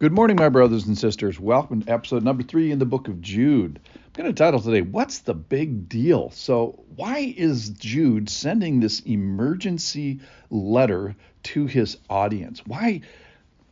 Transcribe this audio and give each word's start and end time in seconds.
Good 0.00 0.12
morning, 0.12 0.36
my 0.36 0.48
brothers 0.48 0.86
and 0.86 0.96
sisters. 0.96 1.40
Welcome 1.40 1.82
to 1.82 1.92
episode 1.92 2.22
number 2.22 2.44
three 2.44 2.70
in 2.70 2.78
the 2.78 2.86
book 2.86 3.08
of 3.08 3.20
Jude. 3.20 3.80
I'm 3.96 4.12
going 4.12 4.32
to 4.32 4.32
title 4.32 4.60
today, 4.60 4.80
What's 4.80 5.18
the 5.18 5.34
Big 5.34 5.88
Deal? 5.88 6.30
So, 6.30 6.84
why 6.94 7.34
is 7.36 7.70
Jude 7.70 8.30
sending 8.30 8.78
this 8.78 9.00
emergency 9.00 10.20
letter 10.50 11.16
to 11.42 11.66
his 11.66 11.96
audience? 12.08 12.64
Why, 12.64 13.00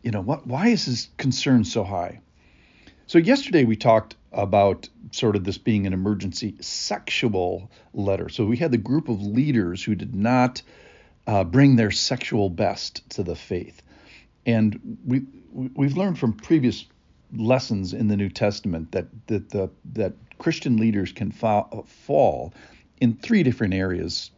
you 0.03 0.11
know, 0.11 0.21
what, 0.21 0.49
why 0.49 0.67
is 0.67 0.87
his 0.87 1.11
concern 1.17 1.63
so 1.63 1.85
high? 1.85 2.19
So, 3.07 3.19
yesterday 3.19 3.63
we 3.63 3.77
talked 3.77 4.17
about 4.33 4.89
sort 5.13 5.37
of 5.37 5.45
this 5.45 5.59
being 5.59 5.87
an 5.87 5.93
emergency 5.93 6.57
sexual 6.59 7.71
letter. 7.95 8.31
So, 8.31 8.45
we 8.45 8.57
had 8.57 8.73
the 8.73 8.79
group 8.79 9.09
of 9.09 9.23
leaders 9.23 9.81
who 9.81 9.95
did 9.95 10.17
not 10.17 10.61
uh, 11.29 11.45
bring 11.45 11.77
their 11.77 11.93
sexual 11.93 12.51
best 12.51 13.09
to 13.11 13.23
the 13.23 13.37
faith. 13.37 13.81
And 14.47 14.99
we 15.05 15.23
we've 15.53 15.97
learned 15.97 16.19
from 16.19 16.33
previous 16.33 16.87
lessons 17.35 17.93
in 17.93 18.09
the 18.09 18.17
New 18.17 18.31
Testament 18.31 18.93
that 18.93 19.07
that 19.27 19.51
the 19.51 19.71
that 19.93 20.15
Christian 20.39 20.77
leaders 20.77 21.13
can 21.13 21.33
fall, 21.33 21.85
fall 21.89 22.55
in 23.01 23.15
three 23.15 23.43
different 23.43 23.75
areas. 23.75 24.31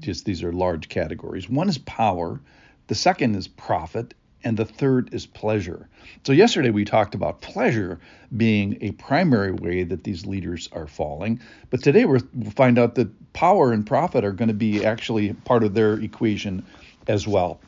Just 0.00 0.24
these 0.24 0.42
are 0.42 0.52
large 0.52 0.88
categories. 0.88 1.48
One 1.48 1.68
is 1.68 1.78
power, 1.78 2.40
the 2.88 2.94
second 2.94 3.36
is 3.36 3.46
profit, 3.46 4.14
and 4.42 4.56
the 4.56 4.64
third 4.64 5.14
is 5.14 5.24
pleasure. 5.24 5.88
So 6.26 6.32
yesterday 6.32 6.70
we 6.70 6.84
talked 6.84 7.14
about 7.14 7.40
pleasure 7.40 8.00
being 8.36 8.78
a 8.80 8.90
primary 8.92 9.52
way 9.52 9.84
that 9.84 10.02
these 10.02 10.26
leaders 10.26 10.68
are 10.72 10.86
falling, 10.88 11.40
but 11.70 11.82
today 11.82 12.04
we'll 12.04 12.20
find 12.56 12.78
out 12.78 12.96
that 12.96 13.32
power 13.32 13.72
and 13.72 13.86
profit 13.86 14.24
are 14.24 14.32
going 14.32 14.48
to 14.48 14.54
be 14.54 14.84
actually 14.84 15.32
part 15.32 15.62
of 15.62 15.74
their 15.74 15.94
equation 15.94 16.64
as 17.06 17.28
well. 17.28 17.60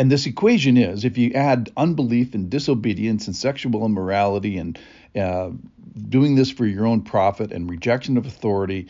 And 0.00 0.10
this 0.10 0.24
equation 0.24 0.78
is 0.78 1.04
if 1.04 1.18
you 1.18 1.32
add 1.34 1.70
unbelief 1.76 2.32
and 2.32 2.48
disobedience 2.48 3.26
and 3.26 3.36
sexual 3.36 3.84
immorality 3.84 4.56
and 4.56 4.78
uh, 5.14 5.50
doing 6.08 6.36
this 6.36 6.50
for 6.50 6.64
your 6.64 6.86
own 6.86 7.02
profit 7.02 7.52
and 7.52 7.68
rejection 7.68 8.16
of 8.16 8.24
authority, 8.24 8.88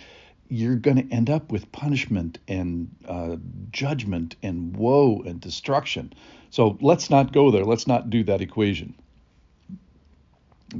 you're 0.49 0.77
going 0.77 0.99
to 0.99 1.13
end 1.13 1.29
up 1.29 1.51
with 1.51 1.73
punishment 1.73 2.39
and 2.47 2.95
uh, 3.09 3.39
judgment 3.73 4.37
and 4.45 4.77
woe 4.77 5.21
and 5.27 5.41
destruction. 5.41 6.13
So 6.51 6.79
let's 6.81 7.11
not 7.11 7.33
go 7.33 7.51
there. 7.51 7.65
Let's 7.65 7.89
not 7.89 8.09
do 8.09 8.23
that 8.23 8.41
equation. 8.41 8.95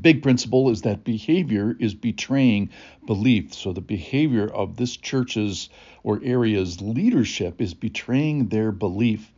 Big 0.01 0.23
principle 0.23 0.71
is 0.71 0.83
that 0.83 1.03
behavior 1.03 1.77
is 1.81 1.95
betraying 1.95 2.71
belief. 3.05 3.53
So 3.53 3.73
the 3.73 3.81
behavior 3.81 4.47
of 4.47 4.77
this 4.77 4.97
church's 4.97 5.71
or 6.05 6.21
area's 6.23 6.81
leadership 6.81 7.61
is 7.61 7.75
betraying 7.75 8.47
their 8.47 8.71
belief 8.71 9.29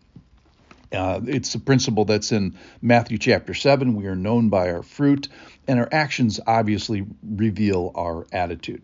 uh, 0.93 1.21
it's 1.27 1.55
a 1.55 1.61
principle 1.61 2.05
that's 2.05 2.33
in 2.33 2.57
Matthew 2.81 3.19
chapter 3.19 3.55
7. 3.55 3.95
We 3.95 4.07
are 4.07 4.17
known 4.17 4.49
by 4.49 4.71
our 4.71 4.83
fruit, 4.83 5.29
and 5.67 5.79
our 5.79 5.89
actions 5.91 6.41
obviously 6.47 7.07
reveal 7.23 7.93
our 7.95 8.27
attitude. 8.33 8.83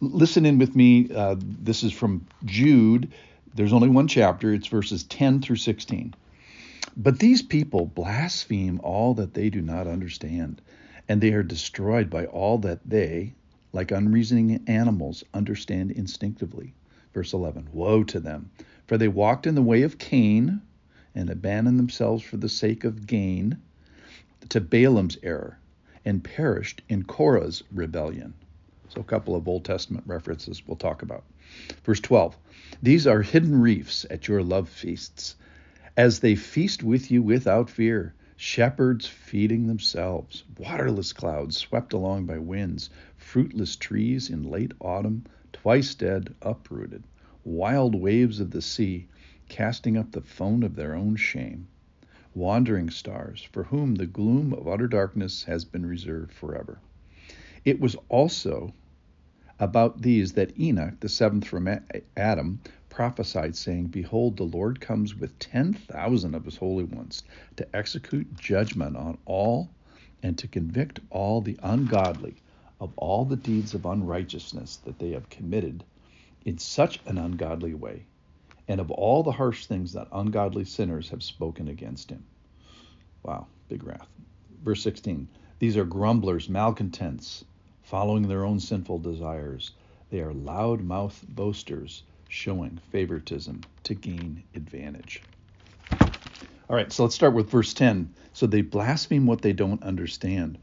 Listen 0.00 0.44
in 0.44 0.58
with 0.58 0.76
me. 0.76 1.08
Uh, 1.14 1.36
this 1.38 1.82
is 1.82 1.92
from 1.92 2.26
Jude. 2.44 3.12
There's 3.54 3.72
only 3.72 3.88
one 3.88 4.06
chapter, 4.06 4.52
it's 4.52 4.66
verses 4.66 5.04
10 5.04 5.40
through 5.40 5.56
16. 5.56 6.14
But 6.96 7.18
these 7.18 7.42
people 7.42 7.86
blaspheme 7.86 8.80
all 8.82 9.14
that 9.14 9.34
they 9.34 9.48
do 9.48 9.62
not 9.62 9.86
understand, 9.86 10.60
and 11.08 11.20
they 11.20 11.32
are 11.32 11.42
destroyed 11.42 12.10
by 12.10 12.26
all 12.26 12.58
that 12.58 12.80
they, 12.88 13.34
like 13.72 13.90
unreasoning 13.90 14.62
animals, 14.66 15.24
understand 15.32 15.90
instinctively. 15.90 16.74
Verse 17.14 17.32
11 17.32 17.68
Woe 17.72 18.04
to 18.04 18.20
them, 18.20 18.50
for 18.86 18.98
they 18.98 19.08
walked 19.08 19.46
in 19.46 19.54
the 19.54 19.62
way 19.62 19.82
of 19.82 19.98
Cain 19.98 20.60
and 21.16 21.30
abandoned 21.30 21.78
themselves 21.78 22.22
for 22.22 22.36
the 22.36 22.48
sake 22.48 22.84
of 22.84 23.06
gain 23.06 23.56
to 24.50 24.60
Balaam's 24.60 25.16
error 25.22 25.58
and 26.04 26.22
perished 26.22 26.82
in 26.90 27.02
Korah's 27.02 27.62
rebellion. 27.72 28.34
So, 28.90 29.00
a 29.00 29.04
couple 29.04 29.34
of 29.34 29.48
Old 29.48 29.64
Testament 29.64 30.04
references 30.06 30.62
we'll 30.66 30.76
talk 30.76 31.00
about. 31.00 31.24
Verse 31.84 32.00
12 32.00 32.36
These 32.82 33.06
are 33.06 33.22
hidden 33.22 33.60
reefs 33.60 34.04
at 34.10 34.28
your 34.28 34.42
love 34.42 34.68
feasts, 34.68 35.36
as 35.96 36.20
they 36.20 36.36
feast 36.36 36.82
with 36.82 37.10
you 37.10 37.22
without 37.22 37.70
fear, 37.70 38.12
shepherds 38.36 39.06
feeding 39.06 39.66
themselves, 39.66 40.44
waterless 40.58 41.14
clouds 41.14 41.56
swept 41.56 41.94
along 41.94 42.26
by 42.26 42.36
winds, 42.36 42.90
fruitless 43.16 43.74
trees 43.74 44.28
in 44.28 44.42
late 44.42 44.72
autumn, 44.80 45.24
twice 45.54 45.94
dead, 45.94 46.34
uprooted, 46.42 47.02
wild 47.42 47.94
waves 47.94 48.38
of 48.38 48.50
the 48.50 48.60
sea 48.60 49.08
casting 49.48 49.96
up 49.96 50.10
the 50.12 50.20
foam 50.20 50.62
of 50.62 50.74
their 50.76 50.94
own 50.94 51.16
shame, 51.16 51.68
wandering 52.34 52.90
stars, 52.90 53.42
for 53.52 53.64
whom 53.64 53.94
the 53.94 54.06
gloom 54.06 54.52
of 54.52 54.66
utter 54.66 54.88
darkness 54.88 55.44
has 55.44 55.64
been 55.64 55.86
reserved 55.86 56.32
forever. 56.32 56.78
It 57.64 57.80
was 57.80 57.96
also 58.08 58.74
about 59.58 60.02
these 60.02 60.32
that 60.32 60.58
Enoch, 60.58 61.00
the 61.00 61.08
seventh 61.08 61.46
from 61.46 61.68
Adam, 62.16 62.60
prophesied, 62.88 63.56
saying, 63.56 63.86
Behold, 63.86 64.36
the 64.36 64.44
Lord 64.44 64.80
comes 64.80 65.14
with 65.14 65.38
ten 65.38 65.72
thousand 65.72 66.34
of 66.34 66.44
his 66.44 66.56
holy 66.56 66.84
ones 66.84 67.22
to 67.56 67.76
execute 67.76 68.36
judgment 68.38 68.96
on 68.96 69.18
all 69.24 69.70
and 70.22 70.36
to 70.38 70.48
convict 70.48 71.00
all 71.10 71.40
the 71.40 71.58
ungodly 71.62 72.36
of 72.80 72.92
all 72.96 73.24
the 73.24 73.36
deeds 73.36 73.74
of 73.74 73.86
unrighteousness 73.86 74.76
that 74.78 74.98
they 74.98 75.10
have 75.12 75.30
committed 75.30 75.84
in 76.44 76.58
such 76.58 77.00
an 77.06 77.18
ungodly 77.18 77.74
way 77.74 78.04
and 78.68 78.80
of 78.80 78.90
all 78.90 79.22
the 79.22 79.32
harsh 79.32 79.66
things 79.66 79.92
that 79.92 80.08
ungodly 80.12 80.64
sinners 80.64 81.08
have 81.10 81.22
spoken 81.22 81.68
against 81.68 82.10
him. 82.10 82.24
Wow, 83.22 83.46
big 83.68 83.84
wrath. 83.84 84.08
Verse 84.62 84.82
16 84.82 85.28
These 85.58 85.76
are 85.76 85.84
grumblers, 85.84 86.48
malcontents, 86.48 87.44
following 87.82 88.28
their 88.28 88.44
own 88.44 88.60
sinful 88.60 88.98
desires. 88.98 89.72
They 90.10 90.20
are 90.20 90.32
loud 90.32 90.82
mouthed 90.82 91.26
boasters, 91.28 92.02
showing 92.28 92.78
favoritism 92.90 93.62
to 93.84 93.94
gain 93.94 94.42
advantage. 94.54 95.22
All 96.68 96.74
right, 96.74 96.92
so 96.92 97.04
let's 97.04 97.14
start 97.14 97.34
with 97.34 97.50
verse 97.50 97.72
10. 97.74 98.12
So 98.32 98.46
they 98.46 98.62
blaspheme 98.62 99.26
what 99.26 99.42
they 99.42 99.52
don't 99.52 99.82
understand. 99.82 100.58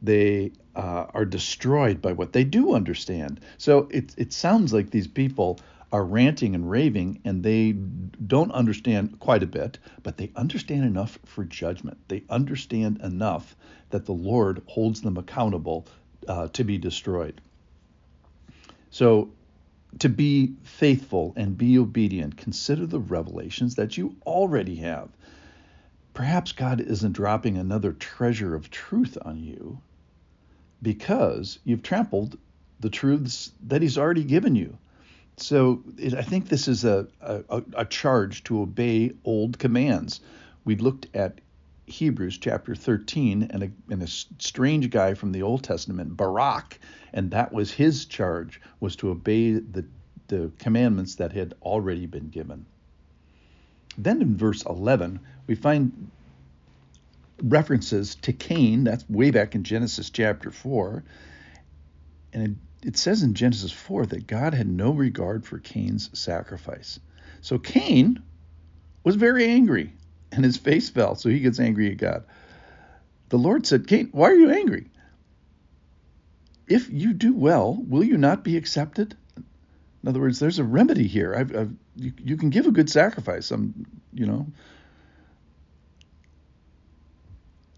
They 0.00 0.52
uh, 0.74 1.06
are 1.12 1.24
destroyed 1.24 2.00
by 2.00 2.12
what 2.12 2.32
they 2.32 2.44
do 2.44 2.74
understand. 2.74 3.40
So 3.58 3.88
it, 3.90 4.14
it 4.16 4.32
sounds 4.32 4.72
like 4.72 4.90
these 4.90 5.08
people 5.08 5.58
are 5.92 6.04
ranting 6.04 6.54
and 6.54 6.70
raving 6.70 7.20
and 7.24 7.42
they 7.42 7.72
don't 7.72 8.50
understand 8.52 9.20
quite 9.20 9.42
a 9.42 9.46
bit, 9.46 9.78
but 10.02 10.16
they 10.16 10.32
understand 10.34 10.84
enough 10.84 11.18
for 11.26 11.44
judgment. 11.44 11.98
They 12.08 12.24
understand 12.30 13.00
enough 13.02 13.54
that 13.90 14.06
the 14.06 14.12
Lord 14.12 14.62
holds 14.66 15.02
them 15.02 15.18
accountable 15.18 15.86
uh, 16.26 16.48
to 16.48 16.64
be 16.64 16.78
destroyed. 16.78 17.40
So, 18.90 19.30
to 19.98 20.08
be 20.08 20.54
faithful 20.62 21.34
and 21.36 21.58
be 21.58 21.78
obedient, 21.78 22.38
consider 22.38 22.86
the 22.86 22.98
revelations 22.98 23.74
that 23.74 23.98
you 23.98 24.16
already 24.24 24.76
have. 24.76 25.10
Perhaps 26.14 26.52
God 26.52 26.80
isn't 26.80 27.12
dropping 27.12 27.58
another 27.58 27.92
treasure 27.92 28.54
of 28.54 28.70
truth 28.70 29.18
on 29.22 29.38
you 29.42 29.80
because 30.80 31.58
you've 31.64 31.82
trampled 31.82 32.38
the 32.80 32.90
truths 32.90 33.52
that 33.66 33.82
He's 33.82 33.98
already 33.98 34.24
given 34.24 34.56
you. 34.56 34.78
So 35.36 35.82
it, 35.98 36.14
I 36.14 36.22
think 36.22 36.48
this 36.48 36.68
is 36.68 36.84
a, 36.84 37.06
a, 37.20 37.62
a 37.76 37.84
charge 37.84 38.44
to 38.44 38.60
obey 38.60 39.12
old 39.24 39.58
commands. 39.58 40.20
We 40.64 40.76
looked 40.76 41.06
at 41.14 41.40
Hebrews 41.86 42.38
chapter 42.38 42.74
13 42.74 43.48
and 43.50 43.62
a, 43.64 43.70
and 43.90 44.02
a 44.02 44.06
strange 44.06 44.90
guy 44.90 45.14
from 45.14 45.32
the 45.32 45.42
Old 45.42 45.62
Testament, 45.64 46.16
Barak, 46.16 46.78
and 47.12 47.30
that 47.32 47.52
was 47.52 47.72
his 47.72 48.04
charge 48.06 48.60
was 48.80 48.96
to 48.96 49.10
obey 49.10 49.52
the, 49.54 49.84
the 50.28 50.52
commandments 50.58 51.16
that 51.16 51.32
had 51.32 51.54
already 51.62 52.06
been 52.06 52.28
given. 52.28 52.66
Then 53.98 54.22
in 54.22 54.36
verse 54.36 54.62
11, 54.64 55.20
we 55.46 55.54
find 55.54 56.10
references 57.42 58.14
to 58.16 58.32
Cain, 58.32 58.84
that's 58.84 59.08
way 59.08 59.30
back 59.30 59.54
in 59.54 59.64
Genesis 59.64 60.08
chapter 60.10 60.50
4, 60.50 61.02
and 62.32 62.58
it 62.82 62.96
says 62.96 63.22
in 63.22 63.34
Genesis 63.34 63.72
4 63.72 64.06
that 64.06 64.26
God 64.26 64.54
had 64.54 64.66
no 64.66 64.90
regard 64.90 65.44
for 65.44 65.58
Cain's 65.58 66.10
sacrifice. 66.18 66.98
So 67.40 67.58
Cain 67.58 68.22
was 69.04 69.16
very 69.16 69.46
angry 69.46 69.92
and 70.32 70.44
his 70.44 70.56
face 70.56 70.90
fell, 70.90 71.14
so 71.14 71.28
he 71.28 71.40
gets 71.40 71.60
angry 71.60 71.90
at 71.90 71.98
God. 71.98 72.24
The 73.28 73.38
Lord 73.38 73.66
said, 73.66 73.86
Cain, 73.86 74.08
why 74.12 74.30
are 74.30 74.36
you 74.36 74.50
angry? 74.50 74.90
If 76.68 76.90
you 76.90 77.12
do 77.12 77.34
well, 77.34 77.74
will 77.74 78.04
you 78.04 78.16
not 78.16 78.44
be 78.44 78.56
accepted? 78.56 79.16
In 79.36 80.08
other 80.08 80.20
words, 80.20 80.38
there's 80.38 80.58
a 80.58 80.64
remedy 80.64 81.06
here. 81.06 81.34
I've, 81.34 81.54
I've, 81.54 81.72
you, 81.96 82.12
you 82.18 82.36
can 82.36 82.50
give 82.50 82.66
a 82.66 82.72
good 82.72 82.90
sacrifice. 82.90 83.50
I'm, 83.50 83.86
you 84.12 84.26
know. 84.26 84.46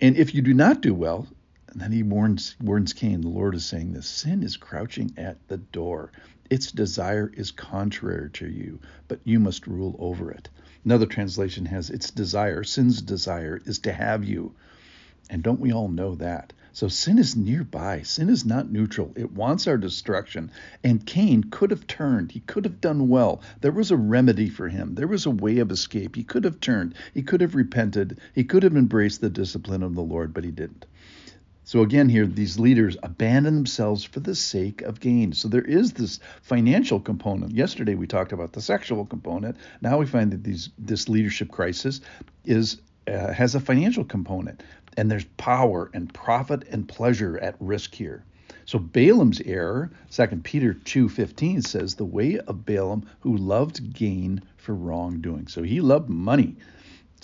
And 0.00 0.16
if 0.16 0.34
you 0.34 0.42
do 0.42 0.54
not 0.54 0.80
do 0.80 0.94
well, 0.94 1.26
and 1.74 1.82
then 1.82 1.92
he 1.92 2.04
warns, 2.04 2.54
warns 2.62 2.92
Cain, 2.92 3.20
the 3.20 3.28
Lord 3.28 3.56
is 3.56 3.66
saying 3.66 3.92
this 3.92 4.06
sin 4.06 4.44
is 4.44 4.56
crouching 4.56 5.12
at 5.16 5.48
the 5.48 5.56
door. 5.56 6.12
Its 6.48 6.70
desire 6.70 7.32
is 7.34 7.50
contrary 7.50 8.30
to 8.34 8.48
you, 8.48 8.78
but 9.08 9.18
you 9.24 9.40
must 9.40 9.66
rule 9.66 9.96
over 9.98 10.30
it. 10.30 10.48
Another 10.84 11.06
translation 11.06 11.66
has 11.66 11.90
its 11.90 12.12
desire, 12.12 12.62
sin's 12.62 13.02
desire, 13.02 13.60
is 13.64 13.80
to 13.80 13.92
have 13.92 14.22
you. 14.22 14.54
And 15.28 15.42
don't 15.42 15.58
we 15.58 15.72
all 15.72 15.88
know 15.88 16.14
that? 16.14 16.52
So 16.72 16.86
sin 16.86 17.18
is 17.18 17.34
nearby. 17.34 18.02
Sin 18.02 18.28
is 18.28 18.44
not 18.44 18.70
neutral. 18.70 19.12
It 19.16 19.32
wants 19.32 19.66
our 19.66 19.76
destruction. 19.76 20.52
And 20.84 21.04
Cain 21.04 21.42
could 21.44 21.72
have 21.72 21.88
turned. 21.88 22.30
He 22.30 22.40
could 22.40 22.64
have 22.64 22.80
done 22.80 23.08
well. 23.08 23.42
There 23.60 23.72
was 23.72 23.90
a 23.90 23.96
remedy 23.96 24.48
for 24.48 24.68
him. 24.68 24.94
There 24.94 25.08
was 25.08 25.26
a 25.26 25.30
way 25.30 25.58
of 25.58 25.72
escape. 25.72 26.14
He 26.14 26.22
could 26.22 26.44
have 26.44 26.60
turned. 26.60 26.94
He 27.14 27.22
could 27.22 27.40
have 27.40 27.56
repented. 27.56 28.18
He 28.32 28.44
could 28.44 28.62
have 28.62 28.76
embraced 28.76 29.20
the 29.20 29.30
discipline 29.30 29.82
of 29.82 29.96
the 29.96 30.02
Lord, 30.02 30.32
but 30.34 30.44
he 30.44 30.52
didn't. 30.52 30.86
So 31.66 31.80
again, 31.80 32.10
here 32.10 32.26
these 32.26 32.58
leaders 32.58 32.96
abandon 33.02 33.54
themselves 33.54 34.04
for 34.04 34.20
the 34.20 34.34
sake 34.34 34.82
of 34.82 35.00
gain. 35.00 35.32
So 35.32 35.48
there 35.48 35.64
is 35.64 35.94
this 35.94 36.20
financial 36.42 37.00
component. 37.00 37.52
Yesterday 37.52 37.94
we 37.94 38.06
talked 38.06 38.32
about 38.32 38.52
the 38.52 38.60
sexual 38.60 39.06
component. 39.06 39.56
Now 39.80 39.98
we 39.98 40.06
find 40.06 40.30
that 40.32 40.44
these 40.44 40.68
this 40.78 41.08
leadership 41.08 41.50
crisis 41.50 42.02
is 42.44 42.82
uh, 43.08 43.32
has 43.32 43.54
a 43.54 43.60
financial 43.60 44.04
component 44.04 44.62
and 44.96 45.10
there's 45.10 45.24
power 45.36 45.90
and 45.94 46.12
profit 46.12 46.68
and 46.70 46.86
pleasure 46.86 47.38
at 47.38 47.56
risk 47.60 47.94
here. 47.94 48.24
So 48.66 48.78
Balaam's 48.78 49.40
error, 49.40 49.90
2 50.10 50.26
Peter 50.42 50.74
2:15 50.74 51.66
says 51.66 51.94
the 51.94 52.04
way 52.04 52.38
of 52.38 52.66
Balaam 52.66 53.06
who 53.20 53.36
loved 53.36 53.92
gain 53.92 54.42
for 54.56 54.74
wrongdoing. 54.74 55.48
So 55.48 55.62
he 55.62 55.80
loved 55.80 56.10
money. 56.10 56.56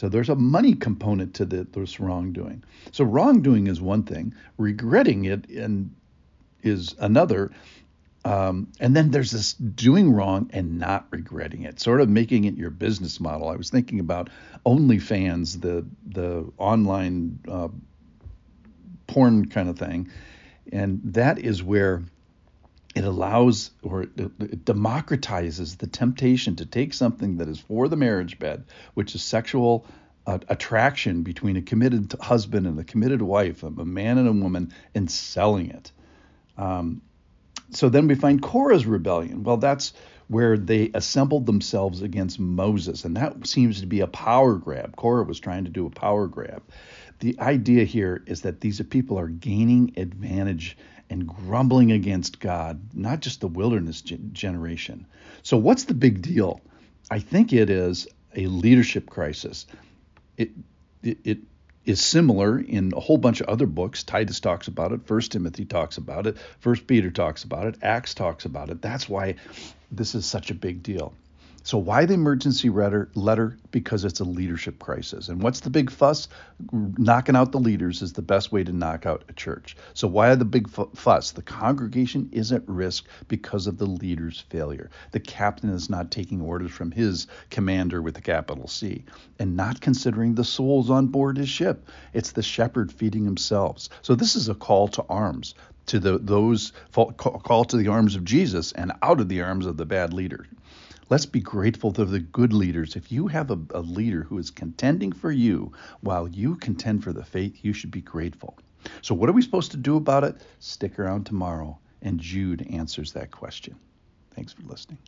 So 0.01 0.09
there's 0.09 0.31
a 0.31 0.35
money 0.35 0.77
component 0.77 1.35
to 1.35 1.45
the, 1.45 1.65
this 1.65 2.01
wrongdoing. 2.01 2.65
So 2.91 3.05
wrongdoing 3.05 3.67
is 3.67 3.83
one 3.83 4.05
thing, 4.05 4.35
regretting 4.57 5.27
it 5.27 5.47
and 5.51 5.95
is 6.63 6.95
another. 6.99 7.51
Um, 8.25 8.69
and 8.81 8.97
then 8.97 9.11
there's 9.11 9.31
this 9.31 9.53
doing 9.53 10.11
wrong 10.11 10.49
and 10.55 10.79
not 10.79 11.07
regretting 11.11 11.65
it, 11.65 11.81
sort 11.81 12.01
of 12.01 12.09
making 12.09 12.45
it 12.45 12.57
your 12.57 12.71
business 12.71 13.21
model. 13.21 13.51
I 13.51 13.57
was 13.57 13.69
thinking 13.69 14.01
about 14.01 14.31
OnlyFans, 14.65 15.61
the 15.61 15.85
the 16.07 16.51
online 16.57 17.39
uh, 17.47 17.69
porn 19.07 19.51
kind 19.51 19.69
of 19.69 19.79
thing, 19.79 20.11
and 20.73 21.03
that 21.13 21.39
is 21.39 21.63
where 21.63 22.05
it 22.95 23.05
allows 23.05 23.71
or 23.83 24.03
it, 24.03 24.65
democratizes 24.65 25.79
the 25.79 25.87
temptation 25.87 26.57
to 26.57 26.67
take 26.67 26.93
something 26.93 27.37
that 27.37 27.49
is 27.49 27.61
for 27.61 27.89
the 27.89 27.97
marriage 27.97 28.39
bed, 28.39 28.65
which 28.95 29.15
is 29.15 29.23
sexual 29.23 29.87
uh, 30.27 30.39
attraction 30.49 31.23
between 31.23 31.57
a 31.57 31.63
committed 31.63 32.13
husband 32.21 32.67
and 32.67 32.79
a 32.79 32.85
committed 32.85 33.23
wife, 33.23 33.63
a 33.63 33.71
man 33.71 34.19
and 34.19 34.29
a 34.29 34.33
woman, 34.33 34.73
and 34.95 35.11
selling 35.11 35.71
it. 35.71 35.93
Um, 36.59 37.01
so 37.71 37.89
then 37.89 38.09
we 38.09 38.17
find 38.17 38.43
Korah's 38.43 38.87
rebellion. 38.87 39.45
Well, 39.45 39.57
that's 39.57 39.93
where 40.31 40.57
they 40.57 40.93
assembled 40.95 41.45
themselves 41.45 42.03
against 42.03 42.39
Moses, 42.39 43.05
and 43.05 43.17
that 43.17 43.49
seems 43.49 43.81
to 43.81 43.87
be 43.87 43.99
a 43.99 44.07
power 44.07 44.55
grab. 44.55 44.95
Korah 44.95 45.25
was 45.25 45.41
trying 45.41 45.65
to 45.65 45.71
do 45.71 45.87
a 45.87 45.91
power 45.91 46.29
grab. 46.29 46.63
The 47.19 47.37
idea 47.41 47.83
here 47.83 48.23
is 48.27 48.43
that 48.43 48.61
these 48.61 48.81
people 48.83 49.19
are 49.19 49.27
gaining 49.27 49.93
advantage 49.97 50.79
and 51.11 51.27
grumbling 51.27 51.91
against 51.91 52.39
God, 52.39 52.81
not 52.95 53.19
just 53.19 53.41
the 53.41 53.49
wilderness 53.49 54.03
generation. 54.03 55.05
So, 55.43 55.57
what's 55.57 55.85
the 55.85 55.95
big 55.95 56.23
deal? 56.23 56.61
I 57.11 57.19
think 57.19 57.53
it 57.53 57.69
is 57.69 58.07
a 58.37 58.47
leadership 58.47 59.11
crisis. 59.11 59.67
It, 60.37 60.51
it, 61.03 61.19
it 61.25 61.39
is 61.85 62.01
similar 62.01 62.59
in 62.59 62.93
a 62.97 63.01
whole 63.01 63.19
bunch 63.19 63.41
of 63.41 63.49
other 63.49 63.67
books. 63.67 64.03
Titus 64.03 64.41
talks 64.41 64.69
about 64.69 64.93
it, 64.93 65.07
First 65.07 65.33
Timothy 65.33 65.65
talks 65.65 65.97
about 65.97 66.27
it, 66.27 66.37
First 66.59 66.87
Peter 66.87 67.11
talks 67.11 67.45
about 67.45 67.67
it, 67.67 67.77
Acts 67.83 68.15
talks 68.15 68.45
about 68.45 68.71
it. 68.71 68.83
That's 68.83 69.09
why 69.09 69.37
this 69.91 70.15
is 70.15 70.27
such 70.27 70.51
a 70.51 70.55
big 70.55 70.83
deal. 70.83 71.13
So 71.63 71.77
why 71.79 72.07
the 72.07 72.15
emergency 72.15 72.71
letter? 72.71 73.59
Because 73.71 74.05
it's 74.05 74.21
a 74.21 74.25
leadership 74.25 74.79
crisis. 74.79 75.29
And 75.29 75.43
what's 75.43 75.61
the 75.61 75.71
big 75.71 75.91
fuss? 75.91 76.29
Knocking 76.73 77.37
out 77.37 77.53
the 77.53 77.61
leaders 77.61 78.03
is 78.03 78.15
the 78.15 78.23
best 78.23 78.51
way 78.51 78.65
to 78.65 78.73
knock 78.73 79.07
out 79.07 79.25
a 79.29 79.33
church. 79.33 79.77
So 79.95 80.09
why 80.09 80.35
the 80.35 80.45
big 80.45 80.69
fuss? 80.71 81.33
The 81.33 81.43
congregation 81.43 82.31
is 82.33 82.51
at 82.53 82.67
risk 82.67 83.07
because 83.29 83.67
of 83.67 83.79
the 83.79 83.87
leader's 83.87 84.41
failure. 84.41 84.91
The 85.13 85.21
captain 85.21 85.71
is 85.71 85.91
not 85.91 86.11
taking 86.11 86.41
orders 86.41 86.71
from 86.71 86.91
his 86.91 87.27
commander 87.51 88.01
with 88.01 88.17
a 88.17 88.23
capital 88.23 88.67
C 88.67 89.05
and 89.39 89.57
not 89.57 89.81
considering 89.81 90.35
the 90.35 90.45
souls 90.45 90.91
on 90.91 91.09
board 91.09 91.37
his 91.37 91.49
ship. 91.49 91.89
It's 92.15 92.33
the 92.33 92.43
shepherd 92.43 92.91
feeding 92.91 93.25
himself. 93.25 93.89
So 94.03 94.15
this 94.15 94.35
is 94.35 94.49
a 94.49 94.55
call 94.55 94.89
to 94.89 95.05
arms 95.09 95.55
to 95.87 95.99
the, 95.99 96.19
those 96.19 96.73
call 96.93 97.65
to 97.65 97.77
the 97.77 97.89
arms 97.89 98.15
of 98.15 98.25
Jesus 98.25 98.73
and 98.73 98.93
out 99.03 99.21
of 99.21 99.29
the 99.29 99.43
arms 99.43 99.67
of 99.67 99.77
the 99.77 99.87
bad 99.87 100.13
leader. 100.13 100.47
Let's 101.11 101.27
be 101.27 101.41
grateful 101.41 101.93
to 101.95 102.05
the 102.05 102.21
good 102.21 102.53
leaders. 102.53 102.95
If 102.95 103.11
you 103.11 103.27
have 103.27 103.51
a, 103.51 103.59
a 103.75 103.81
leader 103.81 104.23
who 104.23 104.39
is 104.39 104.53
contending 104.53 105.11
for 105.11 105.33
you 105.33 105.73
while 106.03 106.29
you 106.29 106.55
contend 106.55 107.03
for 107.03 107.13
the 107.13 107.25
faith, 107.25 107.65
you 107.65 107.73
should 107.73 107.91
be 107.91 108.01
grateful. 108.01 108.57
So, 109.03 109.17
what 109.17 109.29
are 109.29 109.33
we 109.33 109.43
supposed 109.43 109.73
to 109.73 109.77
do 109.77 109.97
about 109.97 110.23
it? 110.23 110.37
Stick 110.61 111.01
around 111.01 111.25
tomorrow, 111.27 111.81
and 112.01 112.21
Jude 112.21 112.65
answers 112.71 113.13
that 113.13 113.33
question. 113.33 113.75
Thanks 114.31 114.53
for 114.53 114.63
listening. 114.63 114.99